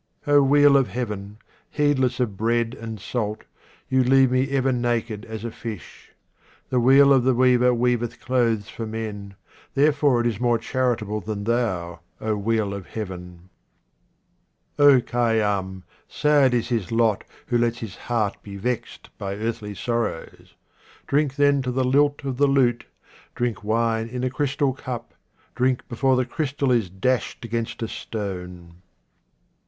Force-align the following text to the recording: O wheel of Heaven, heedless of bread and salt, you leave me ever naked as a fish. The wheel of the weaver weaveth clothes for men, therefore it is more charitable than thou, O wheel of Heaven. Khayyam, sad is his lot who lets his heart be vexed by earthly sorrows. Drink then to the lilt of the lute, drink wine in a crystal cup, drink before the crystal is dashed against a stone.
O 0.25 0.41
wheel 0.41 0.77
of 0.77 0.87
Heaven, 0.87 1.37
heedless 1.69 2.19
of 2.19 2.35
bread 2.35 2.73
and 2.73 2.99
salt, 2.99 3.43
you 3.87 4.03
leave 4.03 4.31
me 4.31 4.49
ever 4.49 4.71
naked 4.71 5.25
as 5.25 5.45
a 5.45 5.51
fish. 5.51 6.11
The 6.71 6.79
wheel 6.79 7.13
of 7.13 7.23
the 7.23 7.35
weaver 7.35 7.71
weaveth 7.71 8.19
clothes 8.19 8.67
for 8.67 8.87
men, 8.87 9.35
therefore 9.75 10.19
it 10.21 10.25
is 10.25 10.39
more 10.39 10.57
charitable 10.57 11.21
than 11.21 11.43
thou, 11.43 11.99
O 12.19 12.35
wheel 12.35 12.73
of 12.73 12.87
Heaven. 12.87 13.49
Khayyam, 14.79 15.83
sad 16.07 16.55
is 16.55 16.69
his 16.69 16.91
lot 16.91 17.23
who 17.45 17.59
lets 17.59 17.77
his 17.77 17.95
heart 17.95 18.41
be 18.41 18.55
vexed 18.57 19.15
by 19.19 19.35
earthly 19.35 19.75
sorrows. 19.75 20.55
Drink 21.05 21.35
then 21.35 21.61
to 21.61 21.69
the 21.71 21.83
lilt 21.85 22.23
of 22.25 22.37
the 22.37 22.47
lute, 22.47 22.85
drink 23.35 23.63
wine 23.63 24.07
in 24.07 24.23
a 24.23 24.31
crystal 24.31 24.73
cup, 24.73 25.13
drink 25.53 25.87
before 25.87 26.15
the 26.15 26.25
crystal 26.25 26.71
is 26.71 26.89
dashed 26.89 27.45
against 27.45 27.83
a 27.83 27.87
stone. 27.87 28.77